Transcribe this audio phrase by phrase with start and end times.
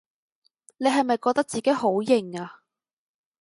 [0.77, 2.49] 你係咪覺得自己好型吖？